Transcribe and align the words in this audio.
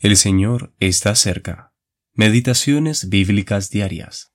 El 0.00 0.16
Señor 0.16 0.72
está 0.78 1.16
cerca. 1.16 1.74
Meditaciones 2.12 3.08
bíblicas 3.08 3.68
diarias. 3.68 4.32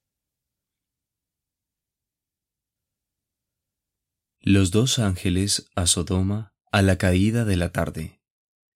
Los 4.42 4.72
dos 4.72 5.00
ángeles 5.00 5.72
a 5.74 5.88
Sodoma 5.88 6.54
a 6.70 6.82
la 6.82 6.98
caída 6.98 7.46
de 7.46 7.56
la 7.56 7.72
tarde. 7.72 8.22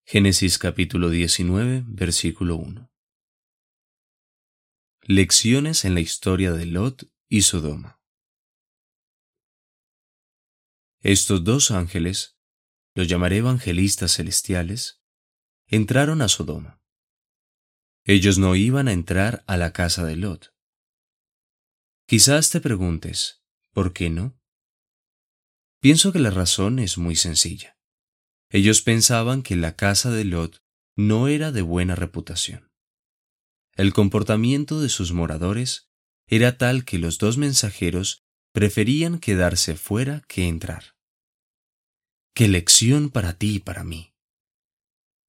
Génesis 0.06 0.58
capítulo 0.58 1.10
19, 1.10 1.84
versículo 1.88 2.56
1. 2.56 2.90
Lecciones 5.02 5.84
en 5.84 5.94
la 5.94 6.00
historia 6.00 6.54
de 6.54 6.68
Lot 6.68 7.12
y 7.28 7.42
Sodoma. 7.42 8.02
Estos 11.02 11.44
dos 11.44 11.70
ángeles, 11.72 12.40
los 12.96 13.10
llamaré 13.10 13.40
evangelistas 13.40 14.14
celestiales, 14.16 15.04
entraron 15.68 16.22
a 16.22 16.30
Sodoma. 16.30 16.78
Ellos 18.10 18.38
no 18.38 18.56
iban 18.56 18.88
a 18.88 18.94
entrar 18.94 19.44
a 19.48 19.58
la 19.58 19.74
casa 19.74 20.06
de 20.06 20.16
Lot. 20.16 20.56
Quizás 22.08 22.50
te 22.50 22.62
preguntes, 22.62 23.44
¿por 23.74 23.92
qué 23.92 24.10
no? 24.10 24.40
Pienso 25.82 26.14
que 26.14 26.20
la 26.20 26.32
razón 26.32 26.80
es 26.80 26.98
muy 26.98 27.18
sencilla. 27.18 27.78
Ellos 28.50 28.82
pensaban 28.82 29.44
que 29.44 29.58
la 29.58 29.76
casa 29.76 30.10
de 30.10 30.24
Lot 30.24 30.64
no 30.96 31.28
era 31.28 31.52
de 31.52 31.62
buena 31.62 31.96
reputación. 31.96 32.72
El 33.76 33.92
comportamiento 33.92 34.80
de 34.80 34.88
sus 34.88 35.12
moradores 35.12 35.92
era 36.28 36.58
tal 36.58 36.86
que 36.86 37.00
los 37.00 37.18
dos 37.18 37.38
mensajeros 37.38 38.24
preferían 38.54 39.20
quedarse 39.20 39.76
fuera 39.76 40.22
que 40.30 40.48
entrar. 40.48 40.96
¡Qué 42.34 42.48
lección 42.48 43.10
para 43.10 43.38
ti 43.38 43.56
y 43.56 43.60
para 43.60 43.84
mí! 43.84 44.16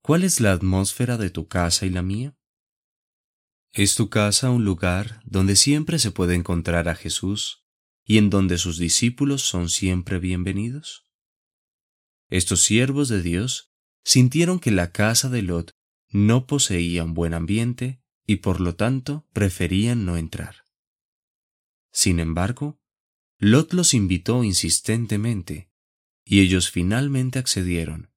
¿Cuál 0.01 0.23
es 0.23 0.40
la 0.40 0.52
atmósfera 0.52 1.16
de 1.16 1.30
tu 1.30 1.48
casa 1.48 1.84
y 1.84 1.90
la 1.90 2.02
mía? 2.02 2.38
¿Es 3.79 3.95
tu 3.95 4.10
casa 4.10 4.51
un 4.51 4.65
lugar 4.65 5.23
donde 5.24 5.54
siempre 5.54 6.01
se 6.01 6.10
puede 6.10 6.34
encontrar 6.34 6.88
a 6.88 6.96
Jesús 6.96 7.65
y 8.04 8.18
en 8.18 8.29
donde 8.29 8.59
sus 8.59 8.76
discípulos 8.76 9.43
son 9.43 9.68
siempre 9.68 10.18
bienvenidos? 10.18 11.07
Estos 12.29 12.62
siervos 12.62 13.09
de 13.09 13.23
Dios 13.23 13.71
sintieron 14.04 14.59
que 14.59 14.73
la 14.73 14.90
casa 14.90 15.29
de 15.29 15.43
Lot 15.43 15.76
no 16.09 16.49
poseía 16.49 17.04
un 17.04 17.15
buen 17.15 17.34
ambiente 17.34 18.02
y 18.26 18.38
por 18.38 18.60
lo 18.60 18.74
tanto 18.74 19.29
preferían 19.32 20.04
no 20.04 20.16
entrar. 20.16 20.65
Sin 21.93 22.18
embargo, 22.18 22.80
Lot 23.38 23.74
los 23.74 23.95
invitó 23.95 24.43
insistentemente 24.43 25.71
y 26.24 26.40
ellos 26.40 26.68
finalmente 26.68 27.38
accedieron 27.38 28.10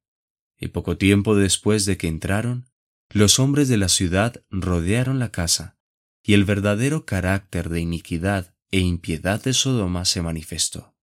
y 0.58 0.66
poco 0.70 0.96
tiempo 0.96 1.36
después 1.36 1.84
de 1.84 1.96
que 1.98 2.08
entraron, 2.08 2.71
los 3.12 3.38
hombres 3.38 3.68
de 3.68 3.76
la 3.76 3.88
ciudad 3.88 4.42
rodearon 4.50 5.18
la 5.18 5.30
casa, 5.30 5.78
y 6.22 6.34
el 6.34 6.44
verdadero 6.44 7.04
carácter 7.04 7.68
de 7.68 7.80
iniquidad 7.80 8.54
e 8.70 8.80
impiedad 8.80 9.42
de 9.42 9.52
Sodoma 9.52 10.04
se 10.04 10.22
manifestó. 10.22 10.96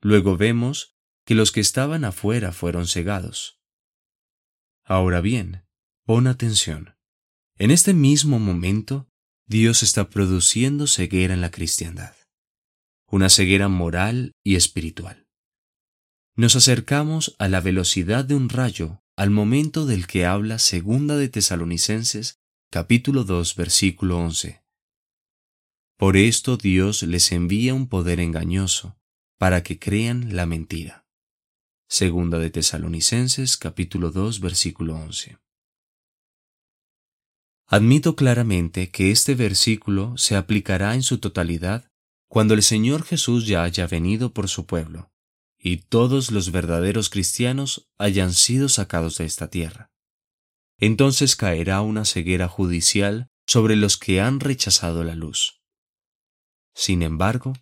Luego 0.00 0.36
vemos 0.36 0.96
que 1.24 1.34
los 1.34 1.52
que 1.52 1.60
estaban 1.60 2.04
afuera 2.04 2.52
fueron 2.52 2.86
cegados. 2.86 3.60
Ahora 4.84 5.20
bien, 5.20 5.64
pon 6.04 6.26
atención. 6.26 6.96
En 7.58 7.70
este 7.70 7.94
mismo 7.94 8.38
momento, 8.38 9.08
Dios 9.46 9.82
está 9.82 10.10
produciendo 10.10 10.86
ceguera 10.86 11.34
en 11.34 11.40
la 11.40 11.50
cristiandad, 11.50 12.14
una 13.06 13.28
ceguera 13.28 13.68
moral 13.68 14.32
y 14.42 14.56
espiritual. 14.56 15.28
Nos 16.34 16.56
acercamos 16.56 17.34
a 17.38 17.48
la 17.48 17.60
velocidad 17.60 18.24
de 18.24 18.34
un 18.34 18.48
rayo 18.48 19.02
al 19.16 19.30
momento 19.30 19.86
del 19.86 20.06
que 20.06 20.26
habla 20.26 20.58
Segunda 20.58 21.16
de 21.16 21.30
Tesalonicenses 21.30 22.38
capítulo 22.70 23.24
2 23.24 23.56
versículo 23.56 24.18
11. 24.18 24.62
Por 25.96 26.18
esto 26.18 26.58
Dios 26.58 27.02
les 27.02 27.32
envía 27.32 27.72
un 27.72 27.88
poder 27.88 28.20
engañoso 28.20 28.98
para 29.38 29.62
que 29.62 29.78
crean 29.78 30.36
la 30.36 30.44
mentira. 30.44 31.06
Segunda 31.88 32.38
de 32.38 32.50
Tesalonicenses 32.50 33.56
capítulo 33.56 34.10
2 34.10 34.40
versículo 34.40 34.96
11. 34.96 35.38
Admito 37.68 38.16
claramente 38.16 38.90
que 38.90 39.10
este 39.10 39.34
versículo 39.34 40.18
se 40.18 40.36
aplicará 40.36 40.94
en 40.94 41.02
su 41.02 41.20
totalidad 41.20 41.90
cuando 42.28 42.52
el 42.52 42.62
Señor 42.62 43.02
Jesús 43.02 43.46
ya 43.46 43.62
haya 43.62 43.86
venido 43.86 44.34
por 44.34 44.48
su 44.48 44.66
pueblo 44.66 45.10
y 45.58 45.78
todos 45.78 46.30
los 46.30 46.52
verdaderos 46.52 47.10
cristianos 47.10 47.88
hayan 47.98 48.32
sido 48.32 48.68
sacados 48.68 49.18
de 49.18 49.24
esta 49.24 49.48
tierra. 49.48 49.90
Entonces 50.78 51.36
caerá 51.36 51.80
una 51.80 52.04
ceguera 52.04 52.48
judicial 52.48 53.30
sobre 53.46 53.76
los 53.76 53.96
que 53.96 54.20
han 54.20 54.40
rechazado 54.40 55.04
la 55.04 55.14
luz. 55.14 55.62
Sin 56.74 57.02
embargo, 57.02 57.54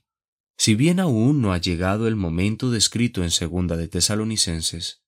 si 0.56 0.74
bien 0.74 1.00
aún 1.00 1.40
no 1.40 1.52
ha 1.52 1.58
llegado 1.58 2.08
el 2.08 2.16
momento 2.16 2.70
descrito 2.70 3.22
en 3.22 3.30
segunda 3.30 3.76
de 3.76 3.88
Tesalonicenses, 3.88 5.02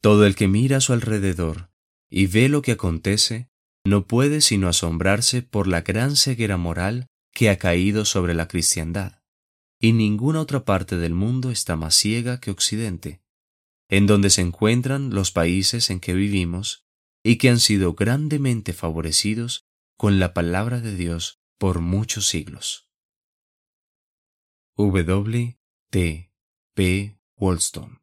todo 0.00 0.24
el 0.26 0.34
que 0.34 0.48
mira 0.48 0.78
a 0.78 0.80
su 0.80 0.92
alrededor 0.92 1.70
y 2.08 2.26
ve 2.26 2.48
lo 2.48 2.62
que 2.62 2.72
acontece 2.72 3.50
no 3.84 4.06
puede 4.06 4.40
sino 4.40 4.68
asombrarse 4.68 5.42
por 5.42 5.66
la 5.66 5.82
gran 5.82 6.16
ceguera 6.16 6.56
moral 6.56 7.06
que 7.32 7.50
ha 7.50 7.58
caído 7.58 8.04
sobre 8.04 8.34
la 8.34 8.48
cristiandad 8.48 9.17
y 9.80 9.92
ninguna 9.92 10.40
otra 10.40 10.64
parte 10.64 10.96
del 10.96 11.14
mundo 11.14 11.50
está 11.50 11.76
más 11.76 11.94
ciega 11.94 12.40
que 12.40 12.50
Occidente, 12.50 13.22
en 13.88 14.06
donde 14.06 14.30
se 14.30 14.42
encuentran 14.42 15.10
los 15.10 15.30
países 15.30 15.90
en 15.90 16.00
que 16.00 16.14
vivimos 16.14 16.84
y 17.22 17.36
que 17.36 17.48
han 17.48 17.60
sido 17.60 17.94
grandemente 17.94 18.72
favorecidos 18.72 19.66
con 19.96 20.18
la 20.18 20.34
palabra 20.34 20.80
de 20.80 20.96
Dios 20.96 21.40
por 21.58 21.80
muchos 21.80 22.28
siglos. 22.28 22.88
W. 24.76 25.58
T. 25.90 26.32
P. 26.74 27.18
Wollstone 27.36 27.98